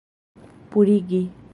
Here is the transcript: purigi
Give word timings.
purigi 0.71 1.21